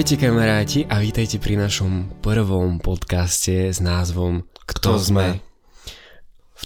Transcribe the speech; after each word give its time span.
Ahojte 0.00 0.16
kamaráti 0.16 0.88
a 0.88 0.96
vítajte 0.96 1.36
pri 1.36 1.60
našom 1.60 2.24
prvom 2.24 2.80
podcaste 2.80 3.68
s 3.68 3.84
názvom 3.84 4.48
Kto 4.64 4.96
sme? 4.96 5.49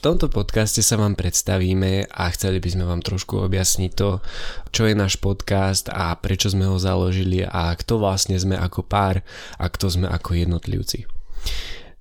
Tomto 0.04 0.28
podcaste 0.28 0.84
sa 0.84 1.00
vám 1.00 1.16
predstavíme 1.16 2.12
a 2.12 2.28
chceli 2.28 2.60
by 2.60 2.68
sme 2.76 2.84
vám 2.84 3.00
trošku 3.00 3.40
objasniť 3.40 3.90
to, 3.96 4.20
čo 4.68 4.84
je 4.84 4.92
náš 4.92 5.16
podcast 5.16 5.88
a 5.88 6.12
prečo 6.20 6.52
sme 6.52 6.68
ho 6.68 6.76
založili 6.76 7.40
a 7.40 7.72
kto 7.72 7.96
vlastne 7.96 8.36
sme 8.36 8.52
ako 8.52 8.84
pár 8.84 9.24
a 9.56 9.64
kto 9.64 9.88
sme 9.88 10.04
ako 10.04 10.36
jednotlivci. 10.36 11.08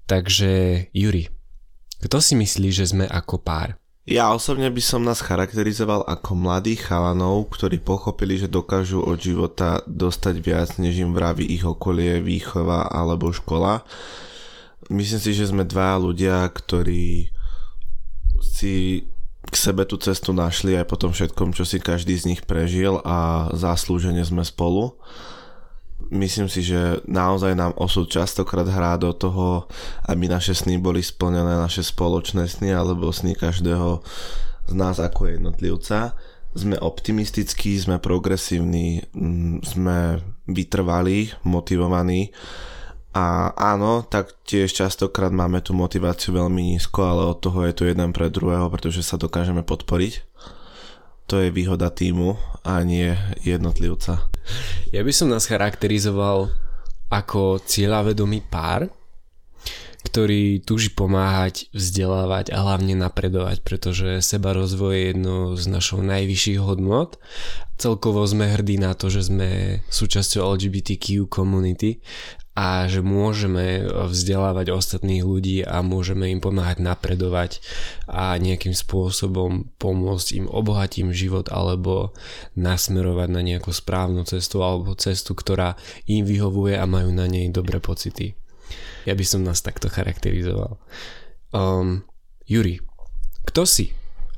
Takže 0.03 0.51
Juri, 0.91 1.31
kto 2.03 2.19
si 2.19 2.35
myslí, 2.35 2.75
že 2.75 2.91
sme 2.91 3.07
ako 3.07 3.39
pár? 3.39 3.79
Ja 4.03 4.35
osobne 4.35 4.67
by 4.67 4.83
som 4.83 5.07
nás 5.07 5.23
charakterizoval 5.23 6.03
ako 6.03 6.35
mladých 6.35 6.91
chalanov, 6.91 7.55
ktorí 7.55 7.79
pochopili, 7.79 8.35
že 8.35 8.51
dokážu 8.51 8.99
od 8.99 9.15
života 9.15 9.79
dostať 9.87 10.35
viac, 10.43 10.75
než 10.75 10.99
im 10.99 11.15
vraví 11.15 11.47
ich 11.47 11.63
okolie, 11.63 12.19
výchova 12.19 12.83
alebo 12.91 13.31
škola. 13.31 13.87
Myslím 14.91 15.23
si, 15.23 15.31
že 15.31 15.47
sme 15.47 15.63
dva 15.63 15.95
ľudia, 15.95 16.43
ktorí 16.51 17.32
si 18.63 19.03
k 19.43 19.55
sebe 19.59 19.83
tú 19.83 19.99
cestu 19.99 20.31
našli 20.31 20.79
aj 20.79 20.87
po 20.87 20.95
tom 20.95 21.11
všetkom, 21.11 21.51
čo 21.51 21.67
si 21.67 21.83
každý 21.83 22.15
z 22.15 22.31
nich 22.31 22.41
prežil 22.47 23.03
a 23.03 23.51
zaslúžene 23.51 24.23
sme 24.23 24.47
spolu 24.47 24.95
myslím 26.13 26.47
si, 26.51 26.61
že 26.61 27.01
naozaj 27.09 27.57
nám 27.57 27.73
osud 27.75 28.05
častokrát 28.05 28.69
hrá 28.69 28.95
do 29.01 29.11
toho, 29.11 29.65
aby 30.05 30.29
naše 30.29 30.53
sny 30.53 30.77
boli 30.77 31.01
splnené, 31.01 31.57
naše 31.57 31.81
spoločné 31.81 32.45
sny 32.45 32.75
alebo 32.75 33.09
sny 33.09 33.33
každého 33.33 34.05
z 34.69 34.73
nás 34.77 35.01
ako 35.01 35.33
jednotlivca. 35.33 36.13
Sme 36.53 36.77
optimistickí, 36.77 37.73
sme 37.81 37.97
progresívni, 37.97 39.01
mm, 39.09 39.65
sme 39.65 40.21
vytrvalí, 40.45 41.33
motivovaní 41.47 42.29
a 43.13 43.53
áno, 43.53 44.01
tak 44.01 44.33
tiež 44.49 44.73
častokrát 44.73 45.29
máme 45.29 45.61
tú 45.61 45.77
motiváciu 45.77 46.33
veľmi 46.33 46.73
nízko, 46.73 47.05
ale 47.05 47.21
od 47.29 47.37
toho 47.37 47.61
je 47.69 47.73
to 47.77 47.83
jeden 47.85 48.09
pre 48.09 48.33
druhého, 48.33 48.67
pretože 48.73 49.05
sa 49.05 49.21
dokážeme 49.21 49.61
podporiť 49.61 50.33
to 51.27 51.39
je 51.39 51.49
výhoda 51.51 51.89
týmu 51.89 52.35
a 52.67 52.83
nie 52.83 53.15
jednotlivca. 53.41 54.27
Ja 54.91 55.01
by 55.01 55.13
som 55.15 55.31
nás 55.31 55.47
charakterizoval 55.47 56.51
ako 57.07 57.61
cieľavedomý 57.63 58.43
pár, 58.51 58.91
ktorý 60.03 60.59
túži 60.59 60.91
pomáhať, 60.91 61.71
vzdelávať 61.71 62.51
a 62.51 62.59
hlavne 62.59 62.93
napredovať, 62.99 63.63
pretože 63.63 64.19
seba 64.19 64.51
rozvoj 64.51 64.93
je 64.93 65.03
jedno 65.15 65.35
z 65.55 65.65
našou 65.71 66.03
najvyšších 66.03 66.59
hodnot. 66.59 67.17
Celkovo 67.79 68.21
sme 68.27 68.51
hrdí 68.51 68.77
na 68.77 68.93
to, 68.93 69.07
že 69.07 69.31
sme 69.31 69.81
súčasťou 69.87 70.55
LGBTQ 70.55 71.31
komunity 71.31 72.03
a 72.53 72.85
že 72.85 73.01
môžeme 73.01 73.81
vzdelávať 73.89 74.69
ostatných 74.69 75.25
ľudí 75.25 75.65
a 75.65 75.81
môžeme 75.81 76.29
im 76.29 76.37
pomáhať 76.37 76.85
napredovať 76.85 77.65
a 78.05 78.37
nejakým 78.37 78.77
spôsobom 78.77 79.73
pomôcť 79.81 80.27
im 80.37 80.45
obohatiť 80.45 81.01
im 81.01 81.09
život 81.09 81.49
alebo 81.49 82.13
nasmerovať 82.53 83.29
na 83.33 83.41
nejakú 83.41 83.73
správnu 83.73 84.21
cestu 84.29 84.61
alebo 84.61 84.93
cestu, 84.93 85.33
ktorá 85.33 85.73
im 86.05 86.21
vyhovuje 86.21 86.77
a 86.77 86.85
majú 86.85 87.09
na 87.09 87.25
nej 87.25 87.49
dobré 87.49 87.81
pocity. 87.81 88.37
Ja 89.03 89.13
by 89.17 89.25
som 89.27 89.43
nás 89.43 89.59
takto 89.59 89.91
charakterizoval. 89.91 90.79
Um, 91.51 92.07
Juri, 92.47 92.79
kto 93.47 93.67
si? 93.67 93.91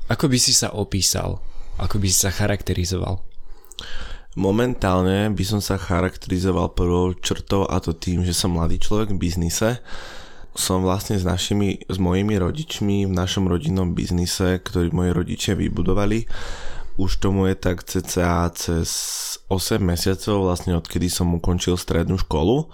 Ako 0.06 0.30
by 0.30 0.38
si 0.38 0.54
sa 0.54 0.74
opísal? 0.74 1.42
Ako 1.78 1.98
by 1.98 2.06
si 2.06 2.18
sa 2.22 2.30
charakterizoval? 2.30 3.22
Momentálne 4.36 5.32
by 5.32 5.44
som 5.48 5.64
sa 5.64 5.80
charakterizoval 5.80 6.76
prvou 6.76 7.16
črtou 7.16 7.64
a 7.64 7.80
to 7.80 7.96
tým, 7.96 8.20
že 8.20 8.36
som 8.36 8.52
mladý 8.52 8.76
človek 8.76 9.16
v 9.16 9.20
biznise. 9.22 9.80
Som 10.52 10.84
vlastne 10.84 11.16
s 11.16 11.24
našimi, 11.24 11.80
s 11.88 11.96
mojimi 11.96 12.36
rodičmi 12.36 13.08
v 13.08 13.12
našom 13.16 13.48
rodinnom 13.48 13.96
biznise, 13.96 14.60
ktorý 14.60 14.92
moji 14.92 15.10
rodičia 15.16 15.52
vybudovali. 15.56 16.28
Už 17.00 17.20
tomu 17.20 17.48
je 17.48 17.56
tak 17.56 17.84
cca 17.84 18.48
cez 18.52 18.88
8 19.48 19.80
mesiacov, 19.80 20.48
vlastne 20.48 20.76
odkedy 20.76 21.08
som 21.08 21.32
ukončil 21.32 21.76
strednú 21.80 22.20
školu. 22.20 22.68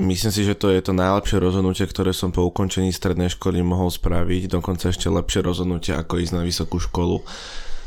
Myslím 0.00 0.32
si, 0.32 0.48
že 0.48 0.56
to 0.56 0.72
je 0.72 0.80
to 0.80 0.96
najlepšie 0.96 1.36
rozhodnutie, 1.36 1.84
ktoré 1.84 2.16
som 2.16 2.32
po 2.32 2.48
ukončení 2.48 2.88
strednej 2.88 3.28
školy 3.28 3.60
mohol 3.60 3.92
spraviť, 3.92 4.48
dokonca 4.48 4.88
ešte 4.88 5.12
lepšie 5.12 5.44
rozhodnutie 5.44 5.92
ako 5.92 6.24
ísť 6.24 6.32
na 6.34 6.42
vysokú 6.42 6.80
školu 6.80 7.20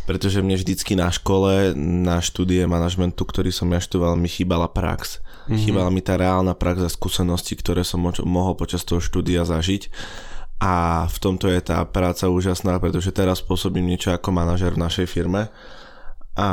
pretože 0.03 0.43
mne 0.43 0.59
vždycky 0.59 0.99
na 0.99 1.07
škole, 1.07 1.71
na 1.79 2.19
štúdie 2.19 2.67
manažmentu, 2.67 3.23
ktorý 3.23 3.55
som 3.55 3.71
ja 3.71 3.79
študoval, 3.79 4.19
mi 4.19 4.27
chýbala 4.27 4.67
prax. 4.67 5.23
Mm-hmm. 5.47 5.59
Chýbala 5.63 5.89
mi 5.91 6.03
tá 6.03 6.19
reálna 6.19 6.51
prax 6.55 6.83
a 6.83 6.91
skúsenosti, 6.91 7.55
ktoré 7.55 7.87
som 7.87 8.03
mo- 8.03 8.25
mohol 8.27 8.59
počas 8.59 8.83
toho 8.83 8.99
štúdia 8.99 9.47
zažiť. 9.47 9.87
A 10.59 11.07
v 11.07 11.17
tomto 11.19 11.47
je 11.47 11.59
tá 11.59 11.83
práca 11.87 12.27
úžasná, 12.27 12.79
pretože 12.79 13.15
teraz 13.15 13.43
pôsobím 13.43 13.87
niečo 13.87 14.11
ako 14.11 14.31
manažer 14.31 14.75
v 14.75 14.83
našej 14.83 15.07
firme 15.07 15.51
a 16.33 16.49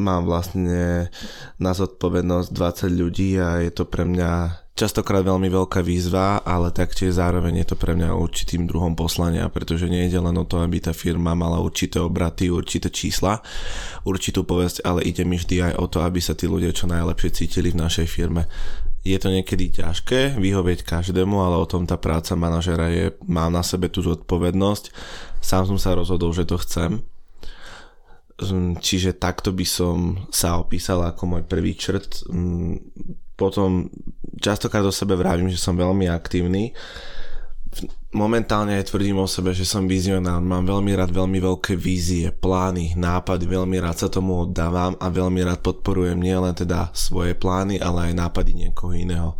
mám 0.00 0.24
vlastne 0.24 1.12
na 1.60 1.72
zodpovednosť 1.76 2.48
20 2.56 3.00
ľudí 3.04 3.36
a 3.36 3.60
je 3.60 3.70
to 3.74 3.84
pre 3.84 4.08
mňa 4.08 4.30
častokrát 4.80 5.20
veľmi 5.20 5.52
veľká 5.52 5.84
výzva, 5.84 6.40
ale 6.40 6.72
taktiež 6.72 7.20
zároveň 7.20 7.60
je 7.60 7.66
to 7.68 7.76
pre 7.76 7.92
mňa 7.92 8.16
určitým 8.16 8.64
druhom 8.64 8.96
poslania, 8.96 9.44
pretože 9.52 9.84
nie 9.92 10.08
je 10.08 10.16
len 10.16 10.32
o 10.40 10.48
to, 10.48 10.64
aby 10.64 10.80
tá 10.80 10.96
firma 10.96 11.36
mala 11.36 11.60
určité 11.60 12.00
obraty, 12.00 12.48
určité 12.48 12.88
čísla, 12.88 13.44
určitú 14.08 14.48
povesť, 14.48 14.80
ale 14.88 15.04
ide 15.04 15.28
mi 15.28 15.36
vždy 15.36 15.68
aj 15.68 15.74
o 15.76 15.84
to, 15.84 16.00
aby 16.00 16.24
sa 16.24 16.32
tí 16.32 16.48
ľudia 16.48 16.72
čo 16.72 16.88
najlepšie 16.88 17.44
cítili 17.44 17.76
v 17.76 17.80
našej 17.84 18.08
firme. 18.08 18.48
Je 19.04 19.16
to 19.20 19.28
niekedy 19.28 19.68
ťažké 19.68 20.40
vyhovieť 20.40 20.84
každému, 20.84 21.36
ale 21.40 21.60
o 21.60 21.68
tom 21.68 21.84
tá 21.84 22.00
práca 22.00 22.32
manažera 22.36 22.88
je, 22.88 23.12
má 23.28 23.48
na 23.52 23.60
sebe 23.60 23.92
tú 23.92 24.00
zodpovednosť. 24.00 24.92
Sám 25.40 25.68
som 25.68 25.78
sa 25.80 25.96
rozhodol, 25.96 26.32
že 26.32 26.44
to 26.48 26.60
chcem 26.60 27.04
Hm, 28.40 28.80
čiže 28.80 29.20
takto 29.20 29.52
by 29.52 29.66
som 29.68 30.24
sa 30.32 30.56
opísal 30.56 31.04
ako 31.04 31.36
môj 31.36 31.42
prvý 31.44 31.76
črt. 31.76 32.24
Hm, 32.24 32.80
potom 33.36 33.92
častokrát 34.40 34.82
o 34.82 34.92
sebe 34.92 35.14
vravím, 35.14 35.52
že 35.52 35.60
som 35.60 35.76
veľmi 35.76 36.08
aktívny 36.08 36.72
momentálne 38.10 38.74
tvrdím 38.82 39.22
o 39.22 39.30
sebe, 39.30 39.54
že 39.54 39.62
som 39.62 39.86
vizionár, 39.86 40.42
mám 40.42 40.66
veľmi 40.66 40.90
rád 40.98 41.14
veľmi 41.14 41.38
veľké 41.38 41.78
vízie, 41.78 42.34
plány, 42.34 42.98
nápady, 42.98 43.46
veľmi 43.46 43.78
rád 43.78 44.06
sa 44.06 44.08
tomu 44.10 44.42
oddávam 44.42 44.98
a 44.98 45.06
veľmi 45.06 45.46
rád 45.46 45.62
podporujem 45.62 46.18
nielen 46.18 46.50
teda 46.50 46.90
svoje 46.90 47.38
plány, 47.38 47.78
ale 47.78 48.10
aj 48.10 48.18
nápady 48.18 48.66
niekoho 48.66 48.98
iného. 48.98 49.38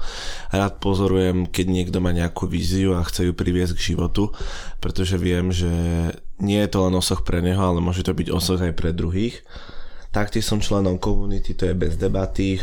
Rád 0.54 0.78
pozorujem, 0.78 1.50
keď 1.50 1.66
niekto 1.66 1.98
má 1.98 2.14
nejakú 2.14 2.46
víziu 2.46 2.94
a 2.94 3.02
chce 3.02 3.26
ju 3.26 3.32
priviesť 3.34 3.74
k 3.74 3.86
životu, 3.94 4.30
pretože 4.78 5.18
viem, 5.18 5.50
že 5.50 5.70
nie 6.38 6.62
je 6.62 6.70
to 6.70 6.86
len 6.86 6.94
osoch 6.94 7.26
pre 7.26 7.42
neho, 7.42 7.58
ale 7.58 7.82
môže 7.82 8.06
to 8.06 8.14
byť 8.14 8.30
osoch 8.30 8.62
aj 8.62 8.78
pre 8.78 8.94
druhých. 8.94 9.42
Taktiež 10.14 10.46
som 10.46 10.62
členom 10.62 10.98
komunity, 10.98 11.58
to 11.58 11.66
je 11.66 11.74
bez 11.74 11.98
debaty, 11.98 12.62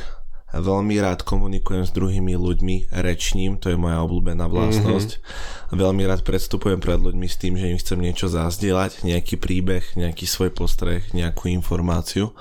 Veľmi 0.58 0.98
rád 0.98 1.22
komunikujem 1.22 1.86
s 1.86 1.94
druhými 1.94 2.34
ľuďmi, 2.34 2.90
rečním, 2.90 3.62
to 3.62 3.70
je 3.70 3.78
moja 3.78 4.02
obľúbená 4.02 4.50
vlastnosť. 4.50 5.22
Mm-hmm. 5.22 5.78
Veľmi 5.78 6.04
rád 6.10 6.26
predstupujem 6.26 6.82
pred 6.82 6.98
ľuďmi 6.98 7.28
s 7.30 7.38
tým, 7.38 7.54
že 7.54 7.70
im 7.70 7.78
chcem 7.78 8.00
niečo 8.02 8.26
zazdieľať, 8.26 9.06
nejaký 9.06 9.38
príbeh, 9.38 9.94
nejaký 9.94 10.26
svoj 10.26 10.50
postreh, 10.50 11.06
nejakú 11.14 11.54
informáciu. 11.54 12.34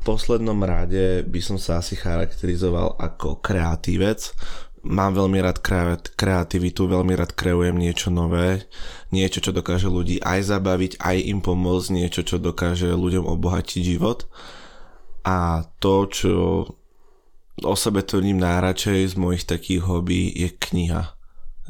V 0.00 0.16
poslednom 0.16 0.56
rade 0.64 1.20
by 1.28 1.40
som 1.44 1.60
sa 1.60 1.84
asi 1.84 1.92
charakterizoval 1.92 2.96
ako 2.96 3.44
kreatívec. 3.44 4.32
Mám 4.86 5.18
veľmi 5.20 5.42
rád 5.42 5.60
kreativitu, 6.16 6.88
veľmi 6.88 7.12
rád 7.12 7.34
kreujem 7.34 7.76
niečo 7.76 8.08
nové, 8.08 8.70
niečo, 9.10 9.42
čo 9.42 9.50
dokáže 9.52 9.90
ľudí 9.90 10.22
aj 10.22 10.48
zabaviť, 10.48 11.02
aj 11.02 11.16
im 11.28 11.42
pomôcť, 11.44 11.92
niečo, 11.92 12.22
čo 12.24 12.40
dokáže 12.40 12.88
ľuďom 12.88 13.26
obohatiť 13.26 13.80
život. 13.84 14.30
A 15.26 15.66
to, 15.82 16.08
čo 16.08 16.34
o 17.62 17.74
sebe 17.74 18.02
tvrdím 18.02 18.38
najradšej 18.42 19.12
z 19.12 19.14
mojich 19.18 19.44
takých 19.46 19.82
hobby 19.86 20.30
je 20.30 20.48
kniha. 20.52 21.14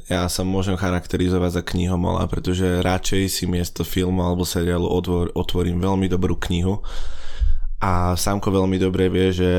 Ja 0.07 0.31
sa 0.31 0.47
môžem 0.47 0.79
charakterizovať 0.79 1.51
za 1.59 1.63
knihomola, 1.67 2.31
pretože 2.31 2.81
radšej 2.87 3.23
si 3.27 3.45
miesto 3.51 3.83
filmu 3.83 4.23
alebo 4.23 4.47
seriálu 4.47 4.87
otvor, 4.87 5.35
otvorím 5.35 5.83
veľmi 5.83 6.07
dobrú 6.07 6.39
knihu 6.39 6.81
a 7.79 8.19
Samko 8.19 8.51
veľmi 8.51 8.75
dobre 8.79 9.07
vie, 9.07 9.31
že 9.31 9.51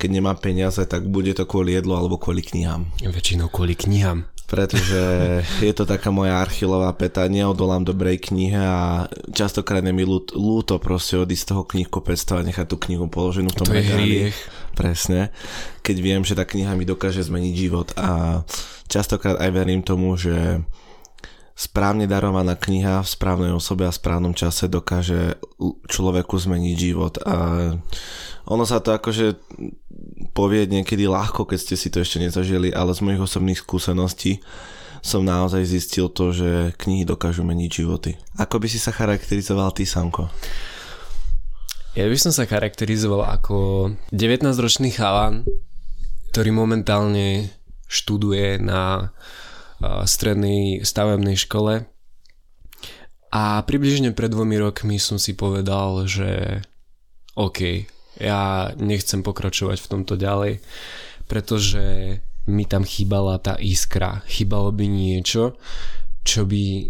keď 0.00 0.08
nemá 0.08 0.32
peniaze, 0.36 0.80
tak 0.88 1.04
bude 1.04 1.36
to 1.36 1.44
kvôli 1.44 1.76
jedlu 1.76 1.96
alebo 1.96 2.16
kvôli 2.16 2.40
knihám. 2.40 2.88
Väčšinou 3.04 3.52
kvôli 3.52 3.76
knihám. 3.76 4.24
Pretože 4.48 5.02
je 5.60 5.72
to 5.76 5.84
taká 5.84 6.08
moja 6.08 6.40
archilová 6.40 6.88
peta, 6.96 7.28
neodolám 7.28 7.84
dobrej 7.84 8.32
knihe 8.32 8.56
a 8.56 9.04
častokrát 9.28 9.84
je 9.84 9.92
mi 9.92 10.08
ľúto, 10.08 10.32
ľúto 10.40 10.74
proste 10.80 11.20
odísť 11.20 11.44
z 11.44 11.48
toho 11.52 11.62
knihkupectva 11.68 12.40
a 12.40 12.46
nechať 12.48 12.66
tú 12.66 12.80
knihu 12.88 13.12
položenú 13.12 13.52
v 13.52 13.58
tom 13.60 13.68
To 13.68 13.76
je 13.76 13.84
hriech. 13.84 14.36
Presne. 14.72 15.36
Keď 15.84 15.96
viem, 16.00 16.24
že 16.24 16.32
tá 16.32 16.48
kniha 16.48 16.72
mi 16.80 16.88
dokáže 16.88 17.20
zmeniť 17.20 17.54
život 17.54 17.88
a 18.00 18.40
častokrát 18.88 19.36
aj 19.36 19.50
verím 19.52 19.84
tomu, 19.84 20.16
že 20.16 20.64
správne 21.58 22.06
darovaná 22.06 22.54
kniha 22.54 23.02
v 23.02 23.08
správnej 23.10 23.50
osobe 23.50 23.82
a 23.82 23.90
správnom 23.90 24.30
čase 24.30 24.70
dokáže 24.70 25.42
človeku 25.90 26.38
zmeniť 26.38 26.76
život 26.78 27.18
a 27.26 27.36
ono 28.46 28.62
sa 28.62 28.78
to 28.78 28.94
akože 28.94 29.34
povie 30.38 30.70
niekedy 30.70 31.10
ľahko, 31.10 31.50
keď 31.50 31.58
ste 31.58 31.74
si 31.74 31.90
to 31.90 31.98
ešte 31.98 32.22
nezažili, 32.22 32.70
ale 32.70 32.94
z 32.94 33.02
mojich 33.02 33.26
osobných 33.26 33.58
skúseností 33.58 34.38
som 35.02 35.26
naozaj 35.26 35.66
zistil 35.66 36.06
to, 36.06 36.30
že 36.30 36.78
knihy 36.78 37.02
dokážu 37.02 37.42
meniť 37.42 37.70
životy. 37.70 38.14
Ako 38.38 38.62
by 38.62 38.70
si 38.70 38.78
sa 38.78 38.94
charakterizoval 38.94 39.74
ty, 39.74 39.82
Samko? 39.82 40.30
Ja 41.98 42.06
by 42.06 42.18
som 42.18 42.30
sa 42.30 42.46
charakterizoval 42.46 43.26
ako 43.26 43.90
19-ročný 44.14 44.94
chalan, 44.94 45.42
ktorý 46.30 46.54
momentálne 46.54 47.50
študuje 47.90 48.62
na 48.62 49.10
strednej 49.82 50.82
stavebnej 50.82 51.38
škole 51.38 51.86
a 53.28 53.42
približne 53.62 54.16
pred 54.16 54.32
dvomi 54.32 54.56
rokmi 54.56 54.96
som 54.96 55.20
si 55.20 55.36
povedal, 55.36 56.08
že 56.08 56.62
OK, 57.36 57.84
ja 58.18 58.72
nechcem 58.80 59.20
pokračovať 59.22 59.78
v 59.78 59.90
tomto 59.90 60.18
ďalej, 60.18 60.64
pretože 61.28 62.18
mi 62.48 62.64
tam 62.64 62.82
chýbala 62.82 63.36
tá 63.38 63.54
iskra. 63.60 64.24
Chýbalo 64.24 64.72
by 64.72 64.88
niečo, 64.88 65.60
čo 66.24 66.48
by 66.48 66.88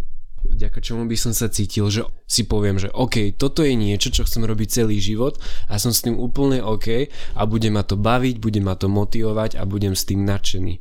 vďaka 0.49 0.81
čomu 0.81 1.05
by 1.05 1.17
som 1.19 1.35
sa 1.35 1.51
cítil, 1.51 1.91
že 1.93 2.07
si 2.25 2.47
poviem, 2.47 2.81
že 2.81 2.89
OK, 2.95 3.37
toto 3.37 3.61
je 3.67 3.75
niečo, 3.75 4.09
čo 4.15 4.25
chcem 4.25 4.47
robiť 4.47 4.81
celý 4.81 5.03
život 5.03 5.37
a 5.69 5.77
som 5.77 5.93
s 5.93 6.01
tým 6.01 6.17
úplne 6.17 6.63
OK 6.65 7.11
a 7.37 7.43
bude 7.45 7.69
ma 7.69 7.85
to 7.85 7.99
baviť, 7.99 8.41
bude 8.41 8.63
ma 8.63 8.79
to 8.79 8.89
motivovať 8.89 9.61
a 9.61 9.69
budem 9.69 9.93
s 9.93 10.09
tým 10.09 10.25
nadšený. 10.25 10.81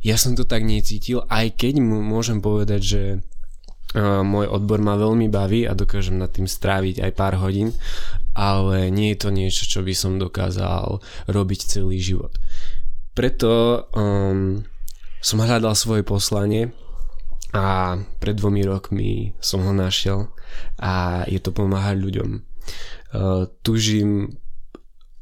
Ja 0.00 0.16
som 0.16 0.32
to 0.32 0.48
tak 0.48 0.64
necítil, 0.64 1.24
aj 1.28 1.60
keď 1.60 1.80
môžem 1.84 2.40
povedať, 2.40 2.80
že 2.80 3.02
môj 3.98 4.46
odbor 4.46 4.78
ma 4.78 4.94
veľmi 4.94 5.26
baví 5.26 5.66
a 5.66 5.74
dokážem 5.74 6.14
nad 6.14 6.30
tým 6.30 6.46
stráviť 6.46 7.02
aj 7.02 7.12
pár 7.18 7.34
hodín, 7.42 7.74
ale 8.38 8.86
nie 8.88 9.12
je 9.12 9.18
to 9.18 9.28
niečo, 9.34 9.66
čo 9.66 9.82
by 9.82 9.90
som 9.90 10.22
dokázal 10.22 11.02
robiť 11.26 11.60
celý 11.66 11.98
život. 11.98 12.38
Preto 13.18 13.84
um, 13.90 14.62
som 15.18 15.42
hľadal 15.42 15.74
svoje 15.74 16.06
poslanie 16.06 16.70
a 17.50 17.98
pred 18.22 18.38
dvomi 18.38 18.62
rokmi 18.62 19.34
som 19.42 19.66
ho 19.66 19.74
našiel 19.74 20.30
a 20.78 21.26
je 21.26 21.42
to 21.42 21.50
pomáhať 21.50 21.98
ľuďom. 21.98 22.30
Uh, 23.10 23.50
tužím 23.66 24.38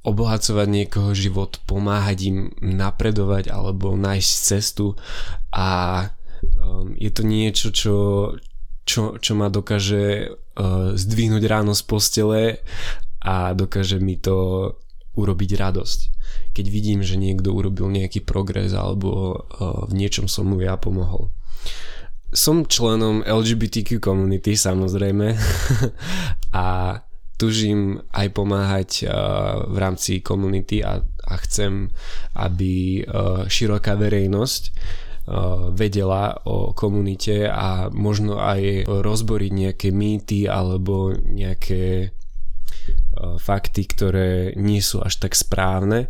obohacovať 0.06 0.66
niekoho 0.70 1.10
život, 1.12 1.58
pomáhať 1.66 2.18
im 2.30 2.38
napredovať 2.62 3.50
alebo 3.50 3.98
nájsť 3.98 4.30
cestu 4.30 4.94
a 5.50 5.68
um, 6.62 6.94
je 6.94 7.10
to 7.10 7.22
niečo, 7.26 7.68
čo, 7.74 7.96
čo, 8.86 9.18
čo 9.18 9.32
ma 9.34 9.50
dokáže 9.50 10.30
uh, 10.30 10.94
zdvihnúť 10.94 11.42
ráno 11.50 11.74
z 11.74 11.82
postele 11.82 12.42
a 13.18 13.52
dokáže 13.52 13.98
mi 13.98 14.14
to 14.14 14.70
urobiť 15.18 15.50
radosť. 15.58 16.00
Keď 16.54 16.66
vidím, 16.70 17.02
že 17.02 17.18
niekto 17.18 17.50
urobil 17.50 17.90
nejaký 17.90 18.22
progres 18.22 18.70
alebo 18.70 19.10
uh, 19.34 19.82
v 19.90 19.92
niečom 19.98 20.30
som 20.30 20.46
mu 20.46 20.62
ja 20.62 20.78
pomohol. 20.78 21.34
Som 22.30 22.68
členom 22.70 23.26
LGBTQ 23.26 23.98
komunity 23.98 24.54
samozrejme 24.54 25.34
a 26.54 26.66
tužím 27.38 28.02
aj 28.10 28.26
pomáhať 28.34 28.90
uh, 29.06 29.62
v 29.70 29.76
rámci 29.78 30.20
komunity 30.20 30.82
a, 30.82 31.00
a 31.00 31.34
chcem, 31.46 31.88
aby 32.34 33.06
uh, 33.06 33.46
široká 33.46 33.94
verejnosť 33.94 34.62
vedela 35.76 36.40
o 36.48 36.72
komunite 36.72 37.44
a 37.44 37.92
možno 37.92 38.40
aj 38.40 38.88
rozboriť 38.88 39.52
nejaké 39.52 39.92
mýty 39.92 40.48
alebo 40.48 41.12
nejaké 41.12 42.16
fakty, 43.36 43.82
ktoré 43.92 44.56
nie 44.56 44.80
sú 44.80 45.04
až 45.04 45.20
tak 45.20 45.36
správne. 45.36 46.08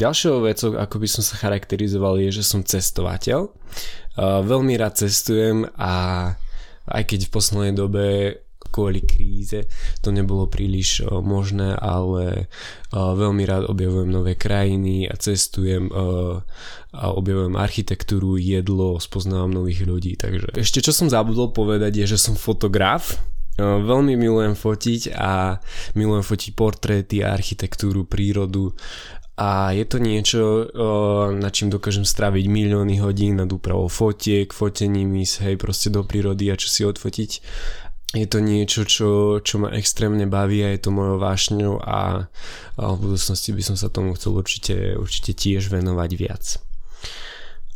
Ďalšou 0.00 0.48
vecou, 0.48 0.80
ako 0.80 0.96
by 0.96 1.08
som 1.12 1.20
sa 1.20 1.36
charakterizoval, 1.36 2.16
je, 2.24 2.40
že 2.40 2.44
som 2.48 2.64
cestovateľ. 2.64 3.52
Veľmi 4.48 4.80
rád 4.80 5.04
cestujem 5.04 5.68
a 5.76 5.92
aj 6.88 7.02
keď 7.04 7.28
v 7.28 7.32
poslednej 7.36 7.74
dobe 7.76 8.06
kvôli 8.76 9.00
kríze. 9.00 9.64
To 10.04 10.12
nebolo 10.12 10.44
príliš 10.44 11.08
možné, 11.08 11.72
ale 11.80 12.52
veľmi 12.92 13.48
rád 13.48 13.72
objavujem 13.72 14.12
nové 14.12 14.36
krajiny 14.36 15.08
a 15.08 15.16
cestujem 15.16 15.88
a 16.92 17.04
objavujem 17.16 17.56
architektúru, 17.56 18.36
jedlo, 18.36 19.00
spoznávam 19.00 19.48
nových 19.48 19.88
ľudí. 19.88 20.20
Takže. 20.20 20.52
Ešte 20.60 20.84
čo 20.84 20.92
som 20.92 21.08
zabudol 21.08 21.56
povedať 21.56 22.04
je, 22.04 22.12
že 22.12 22.20
som 22.20 22.36
fotograf, 22.36 23.16
Veľmi 23.56 24.20
milujem 24.20 24.52
fotiť 24.52 25.16
a 25.16 25.56
milujem 25.96 26.20
fotiť 26.20 26.50
portréty, 26.52 27.24
architektúru, 27.24 28.04
prírodu. 28.04 28.76
A 29.40 29.72
je 29.72 29.84
to 29.88 29.96
niečo, 29.96 30.68
na 31.32 31.48
čím 31.48 31.72
dokážem 31.72 32.04
stráviť 32.04 32.52
milióny 32.52 33.00
hodín 33.00 33.40
nad 33.40 33.48
úpravou 33.48 33.88
fotiek, 33.88 34.52
fotením 34.52 35.08
ísť 35.24 35.48
hej 35.48 35.56
proste 35.56 35.88
do 35.88 36.04
prírody 36.04 36.52
a 36.52 36.60
čo 36.60 36.68
si 36.68 36.84
odfotiť 36.84 37.30
je 38.14 38.26
to 38.30 38.38
niečo, 38.38 38.86
čo, 38.86 39.08
čo 39.42 39.54
ma 39.58 39.74
extrémne 39.74 40.30
baví 40.30 40.62
a 40.62 40.70
je 40.70 40.80
to 40.86 40.94
mojou 40.94 41.18
vášňou 41.18 41.82
a, 41.82 42.30
a 42.78 42.82
v 42.94 42.98
budúcnosti 43.02 43.50
by 43.50 43.62
som 43.66 43.74
sa 43.74 43.90
tomu 43.90 44.14
chcel 44.14 44.38
určite, 44.38 44.94
určite 44.94 45.34
tiež 45.34 45.74
venovať 45.74 46.10
viac. 46.14 46.44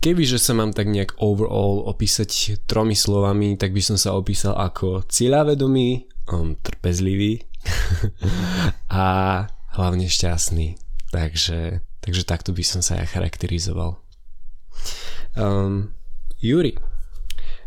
Kebyže 0.00 0.40
sa 0.40 0.56
mám 0.56 0.72
tak 0.72 0.88
nejak 0.88 1.20
overall 1.20 1.84
opísať 1.84 2.62
tromi 2.64 2.96
slovami, 2.96 3.58
tak 3.60 3.76
by 3.76 3.82
som 3.84 4.00
sa 4.00 4.16
opísal 4.16 4.56
ako 4.56 5.04
cieľavedomý, 5.04 6.08
um, 6.32 6.56
trpezlivý 6.56 7.44
a 8.88 9.04
hlavne 9.76 10.06
šťastný. 10.08 10.80
Takže, 11.10 11.84
takže 12.00 12.22
takto 12.24 12.56
by 12.56 12.64
som 12.64 12.80
sa 12.80 13.02
ja 13.02 13.04
charakterizoval. 13.04 14.00
Um, 15.36 15.92
Juri. 16.40 16.80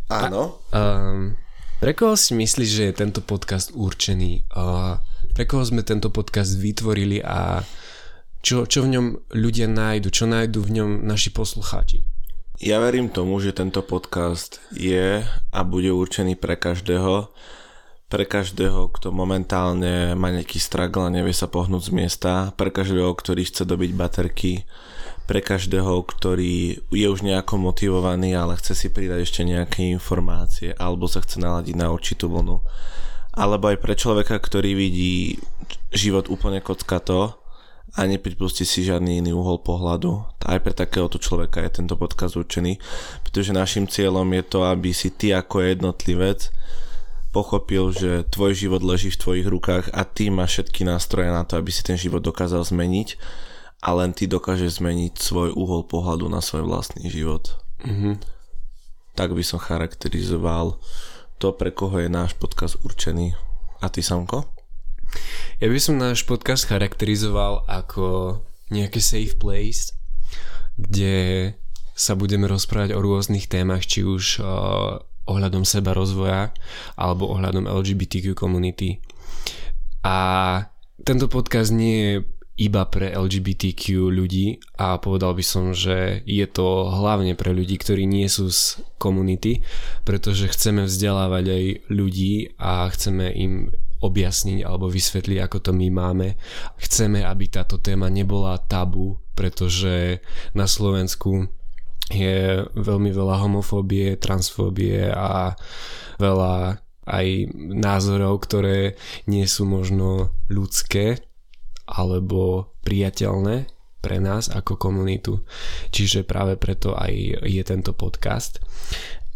Áno. 0.10 0.64
A, 0.74 0.80
um, 0.80 1.38
pre 1.84 1.92
koho 1.92 2.16
si 2.16 2.32
myslíš, 2.32 2.70
že 2.72 2.84
je 2.88 2.94
tento 2.96 3.20
podcast 3.20 3.76
určený? 3.76 4.48
Pre 5.36 5.44
koho 5.44 5.68
sme 5.68 5.84
tento 5.84 6.08
podcast 6.16 6.56
vytvorili 6.56 7.20
a 7.20 7.60
čo, 8.40 8.64
čo 8.64 8.88
v 8.88 8.96
ňom 8.96 9.06
ľudia 9.36 9.68
nájdu? 9.68 10.08
Čo 10.08 10.24
nájdu 10.32 10.64
v 10.64 10.80
ňom 10.80 10.90
naši 11.04 11.36
poslucháči? 11.36 12.08
Ja 12.64 12.80
verím 12.80 13.12
tomu, 13.12 13.36
že 13.44 13.52
tento 13.52 13.84
podcast 13.84 14.64
je 14.72 15.28
a 15.28 15.60
bude 15.68 15.92
určený 15.92 16.40
pre 16.40 16.56
každého, 16.56 17.28
pre 18.08 18.24
každého, 18.24 18.88
kto 18.96 19.12
momentálne 19.12 20.16
má 20.16 20.32
nejaký 20.32 20.64
struggle 20.64 21.12
a 21.12 21.12
nevie 21.12 21.36
sa 21.36 21.52
pohnúť 21.52 21.92
z 21.92 21.96
miesta, 22.00 22.56
pre 22.56 22.72
každého, 22.72 23.12
ktorý 23.12 23.44
chce 23.44 23.68
dobiť 23.68 23.92
baterky, 23.92 24.64
pre 25.24 25.40
každého, 25.40 26.04
ktorý 26.04 26.84
je 26.92 27.08
už 27.08 27.24
nejako 27.24 27.56
motivovaný, 27.56 28.36
ale 28.36 28.60
chce 28.60 28.76
si 28.76 28.88
pridať 28.92 29.24
ešte 29.24 29.42
nejaké 29.48 29.88
informácie 29.88 30.76
alebo 30.76 31.08
sa 31.08 31.24
chce 31.24 31.40
naladiť 31.40 31.76
na 31.80 31.92
určitú 31.92 32.28
vlnu. 32.28 32.60
Alebo 33.34 33.72
aj 33.72 33.82
pre 33.82 33.98
človeka, 33.98 34.38
ktorý 34.38 34.78
vidí 34.78 35.42
život 35.90 36.30
úplne 36.30 36.62
kockato 36.62 37.40
a 37.94 38.10
nepripustí 38.10 38.66
si 38.66 38.86
žiadny 38.86 39.22
iný 39.22 39.34
uhol 39.34 39.62
pohľadu. 39.62 40.42
Aj 40.44 40.60
pre 40.62 40.74
takéhoto 40.76 41.18
človeka 41.18 41.62
je 41.62 41.82
tento 41.82 41.96
podkaz 41.98 42.36
určený, 42.38 42.78
pretože 43.26 43.56
našim 43.56 43.86
cieľom 43.90 44.28
je 44.38 44.44
to, 44.44 44.60
aby 44.66 44.92
si 44.92 45.14
ty 45.14 45.34
ako 45.34 45.66
jednotlivec 45.66 46.52
pochopil, 47.34 47.90
že 47.90 48.30
tvoj 48.30 48.54
život 48.54 48.86
leží 48.86 49.10
v 49.10 49.22
tvojich 49.22 49.48
rukách 49.50 49.86
a 49.90 50.06
ty 50.06 50.30
máš 50.30 50.62
všetky 50.62 50.86
nástroje 50.86 51.34
na 51.34 51.42
to, 51.42 51.58
aby 51.58 51.74
si 51.74 51.82
ten 51.82 51.98
život 51.98 52.22
dokázal 52.22 52.62
zmeniť 52.62 53.18
a 53.84 53.90
len 54.00 54.16
ty 54.16 54.32
dokážeš 54.32 54.80
zmeniť 54.80 55.20
svoj 55.20 55.52
uhol 55.52 55.84
pohľadu 55.84 56.32
na 56.32 56.40
svoj 56.40 56.64
vlastný 56.64 57.12
život. 57.12 57.60
Mm-hmm. 57.84 58.16
Tak 59.20 59.36
by 59.36 59.44
som 59.44 59.60
charakterizoval 59.60 60.80
to, 61.36 61.52
pre 61.52 61.76
koho 61.76 62.00
je 62.00 62.08
náš 62.08 62.32
podcast 62.40 62.80
určený. 62.88 63.36
A 63.84 63.92
ty, 63.92 64.00
Samko? 64.00 64.48
Ja 65.60 65.68
by 65.68 65.80
som 65.84 66.00
náš 66.00 66.24
podcast 66.24 66.64
charakterizoval 66.64 67.68
ako 67.68 68.40
nejaký 68.72 69.04
safe 69.04 69.36
place, 69.36 69.92
kde 70.80 71.52
sa 71.94 72.16
budeme 72.16 72.48
rozprávať 72.48 72.96
o 72.96 73.04
rôznych 73.04 73.52
témach, 73.52 73.84
či 73.84 74.02
už 74.08 74.40
uh, 74.42 74.98
ohľadom 75.28 75.68
seba 75.68 75.92
rozvoja 75.92 76.56
alebo 76.96 77.30
ohľadom 77.36 77.68
LGBTQ 77.68 78.34
komunity. 78.34 79.04
A 80.08 80.18
tento 81.04 81.28
podcast 81.28 81.76
nie 81.76 81.96
je 82.00 82.14
iba 82.54 82.86
pre 82.86 83.10
LGBTQ 83.10 84.14
ľudí 84.14 84.62
a 84.78 85.02
povedal 85.02 85.34
by 85.34 85.42
som, 85.42 85.74
že 85.74 86.22
je 86.22 86.46
to 86.46 86.86
hlavne 86.86 87.34
pre 87.34 87.50
ľudí, 87.50 87.82
ktorí 87.82 88.06
nie 88.06 88.30
sú 88.30 88.54
z 88.54 88.78
komunity, 89.02 89.66
pretože 90.06 90.54
chceme 90.54 90.86
vzdelávať 90.86 91.46
aj 91.50 91.64
ľudí 91.90 92.54
a 92.62 92.86
chceme 92.94 93.34
im 93.34 93.74
objasniť 94.04 94.62
alebo 94.62 94.92
vysvetliť, 94.92 95.40
ako 95.42 95.58
to 95.64 95.72
my 95.74 95.88
máme. 95.90 96.28
Chceme, 96.78 97.26
aby 97.26 97.46
táto 97.50 97.82
téma 97.82 98.12
nebola 98.14 98.62
tabu, 98.62 99.18
pretože 99.34 100.22
na 100.54 100.70
Slovensku 100.70 101.50
je 102.12 102.68
veľmi 102.78 103.10
veľa 103.10 103.42
homofóbie, 103.42 104.20
transfóbie 104.20 105.10
a 105.10 105.56
veľa 106.22 106.84
aj 107.04 107.28
názorov, 107.58 108.46
ktoré 108.46 108.96
nie 109.28 109.44
sú 109.44 109.68
možno 109.68 110.32
ľudské 110.48 111.20
alebo 111.94 112.74
priateľné 112.82 113.70
pre 114.04 114.20
nás 114.20 114.52
ako 114.52 114.76
komunitu. 114.76 115.46
Čiže 115.96 116.28
práve 116.28 116.60
preto 116.60 116.92
aj 116.98 117.14
je 117.48 117.64
tento 117.64 117.96
podcast. 117.96 118.60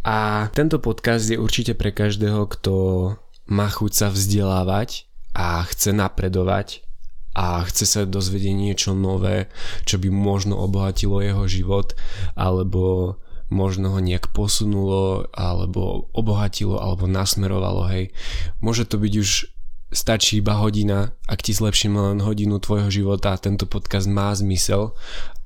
A 0.03 0.47
tento 0.51 0.83
podcast 0.83 1.31
je 1.31 1.39
určite 1.39 1.75
pre 1.75 1.95
každého, 1.95 2.47
kto 2.51 2.73
má 3.47 3.67
chuť 3.71 3.91
sa 3.95 4.07
vzdelávať 4.11 5.07
a 5.31 5.63
chce 5.63 5.95
napredovať 5.95 6.83
a 7.37 7.63
chce 7.63 7.85
sa 7.85 8.01
dozvedieť 8.03 8.55
niečo 8.55 8.91
nové, 8.97 9.47
čo 9.85 10.01
by 10.01 10.09
možno 10.09 10.57
obohatilo 10.57 11.21
jeho 11.21 11.45
život 11.45 11.93
alebo 12.33 13.15
možno 13.47 13.95
ho 13.95 13.99
nejak 14.03 14.35
posunulo 14.35 15.31
alebo 15.31 16.11
obohatilo 16.11 16.83
alebo 16.83 17.07
nasmerovalo, 17.07 17.87
hej. 17.93 18.11
Môže 18.59 18.83
to 18.83 18.99
byť 18.99 19.13
už 19.15 19.29
stačí 19.91 20.43
iba 20.43 20.59
hodina, 20.59 21.15
ak 21.27 21.43
ti 21.47 21.55
zlepším 21.55 21.95
len 21.95 22.19
hodinu 22.19 22.59
tvojho 22.59 22.91
života, 22.91 23.39
tento 23.39 23.63
podcast 23.69 24.07
má 24.07 24.35
zmysel 24.35 24.91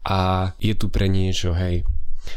a 0.01 0.51
je 0.57 0.74
tu 0.74 0.89
pre 0.89 1.05
niečo, 1.05 1.53
hej. 1.53 1.86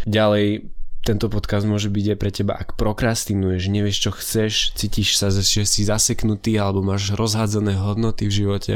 Ďalej, 0.04 0.68
tento 1.04 1.28
podcast 1.28 1.68
môže 1.68 1.92
byť 1.92 2.16
aj 2.16 2.18
pre 2.18 2.30
teba, 2.32 2.52
ak 2.56 2.80
prokrastinuješ, 2.80 3.68
nevieš 3.68 4.08
čo 4.08 4.10
chceš, 4.16 4.52
cítiš 4.72 5.20
sa, 5.20 5.28
že 5.28 5.44
si 5.44 5.84
zaseknutý 5.84 6.56
alebo 6.56 6.80
máš 6.80 7.12
rozhádzané 7.12 7.76
hodnoty 7.76 8.28
v 8.28 8.36
živote, 8.44 8.74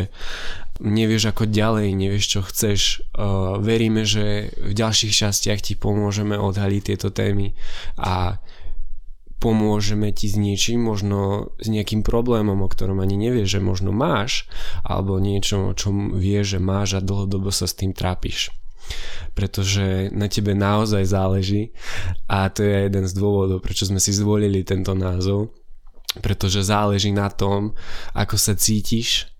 nevieš 0.80 1.32
ako 1.32 1.48
ďalej, 1.48 1.88
nevieš 1.96 2.24
čo 2.38 2.40
chceš. 2.44 2.80
Uh, 3.16 3.56
veríme, 3.58 4.04
že 4.04 4.52
v 4.60 4.72
ďalších 4.76 5.12
častiach 5.24 5.60
ti 5.64 5.74
pomôžeme 5.74 6.36
odhaliť 6.36 6.82
tieto 6.92 7.08
témy 7.08 7.56
a 7.96 8.38
pomôžeme 9.38 10.10
ti 10.10 10.26
s 10.26 10.34
niečím, 10.34 10.82
možno 10.82 11.50
s 11.62 11.70
nejakým 11.70 12.02
problémom, 12.02 12.58
o 12.58 12.68
ktorom 12.68 12.98
ani 12.98 13.14
nevieš, 13.14 13.58
že 13.58 13.60
možno 13.62 13.94
máš, 13.94 14.50
alebo 14.82 15.22
niečo, 15.22 15.70
o 15.70 15.76
čom 15.78 16.18
vieš, 16.18 16.58
že 16.58 16.60
máš 16.62 16.98
a 16.98 17.04
dlhodobo 17.04 17.54
sa 17.54 17.70
s 17.70 17.78
tým 17.78 17.94
trápiš. 17.94 18.50
Pretože 19.38 20.10
na 20.10 20.26
tebe 20.26 20.58
naozaj 20.58 21.06
záleží 21.06 21.70
a 22.26 22.50
to 22.50 22.66
je 22.66 22.90
jeden 22.90 23.06
z 23.06 23.12
dôvodov, 23.14 23.62
prečo 23.62 23.86
sme 23.86 24.02
si 24.02 24.10
zvolili 24.10 24.66
tento 24.66 24.98
názov, 24.98 25.54
pretože 26.18 26.66
záleží 26.66 27.14
na 27.14 27.30
tom, 27.30 27.78
ako 28.18 28.34
sa 28.34 28.58
cítiš, 28.58 29.30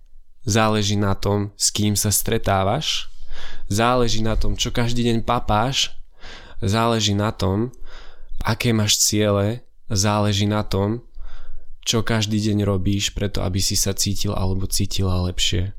záleží 0.46 0.94
na 0.94 1.18
tom, 1.18 1.50
s 1.58 1.74
kým 1.74 1.98
sa 1.98 2.14
stretávaš, 2.14 3.10
záleží 3.66 4.22
na 4.22 4.38
tom, 4.38 4.54
čo 4.54 4.70
každý 4.70 5.02
deň 5.10 5.26
papáš, 5.26 5.90
záleží 6.62 7.18
na 7.18 7.34
tom, 7.34 7.74
aké 8.46 8.70
máš 8.70 9.02
ciele 9.02 9.67
záleží 9.88 10.44
na 10.44 10.64
tom, 10.64 11.04
čo 11.84 12.04
každý 12.04 12.36
deň 12.36 12.68
robíš 12.68 13.16
preto, 13.16 13.40
aby 13.40 13.64
si 13.64 13.72
sa 13.72 13.96
cítil 13.96 14.36
alebo 14.36 14.68
cítila 14.68 15.24
lepšie. 15.24 15.72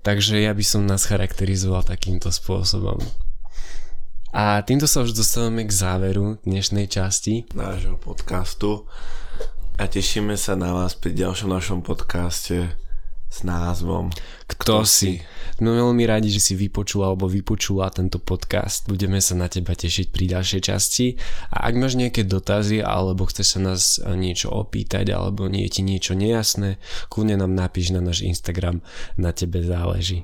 Takže 0.00 0.40
ja 0.40 0.56
by 0.56 0.64
som 0.64 0.88
nás 0.88 1.04
charakterizoval 1.04 1.84
takýmto 1.84 2.32
spôsobom. 2.32 2.96
A 4.32 4.60
týmto 4.64 4.88
sa 4.88 5.04
už 5.04 5.12
dostávame 5.12 5.68
k 5.68 5.72
záveru 5.72 6.40
dnešnej 6.48 6.88
časti 6.88 7.48
nášho 7.52 8.00
podcastu 8.00 8.88
a 9.76 9.84
tešíme 9.84 10.36
sa 10.40 10.56
na 10.56 10.72
vás 10.72 10.96
pri 10.96 11.12
ďalšom 11.12 11.52
našom 11.52 11.80
podcaste 11.84 12.87
s 13.28 13.44
názvom 13.44 14.08
Kto, 14.48 14.82
Kto 14.82 14.88
si? 14.88 15.20
No 15.60 15.74
veľmi 15.74 16.06
radi, 16.06 16.30
že 16.30 16.38
si 16.38 16.54
vypočul 16.54 17.02
alebo 17.02 17.26
vypočula 17.26 17.90
tento 17.90 18.22
podcast. 18.22 18.86
Budeme 18.86 19.18
sa 19.18 19.34
na 19.34 19.50
teba 19.50 19.74
tešiť 19.74 20.14
pri 20.14 20.38
ďalšej 20.38 20.62
časti. 20.62 21.06
A 21.50 21.66
ak 21.66 21.74
máš 21.74 21.98
nejaké 21.98 22.22
dotazy 22.22 22.78
alebo 22.78 23.26
chceš 23.26 23.58
sa 23.58 23.60
nás 23.60 23.98
niečo 24.14 24.54
opýtať 24.54 25.10
alebo 25.10 25.50
je 25.50 25.68
ti 25.68 25.82
niečo 25.82 26.14
nejasné, 26.14 26.78
kľudne 27.10 27.42
nám 27.42 27.58
napíš 27.58 27.90
na 27.90 28.00
náš 28.00 28.22
Instagram. 28.22 28.80
Na 29.18 29.34
tebe 29.34 29.60
záleží. 29.66 30.22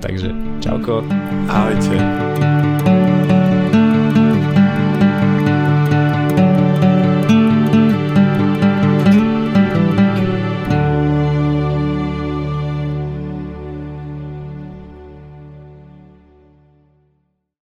Takže 0.00 0.32
čauko. 0.62 1.04
Ahojte. 1.50 3.09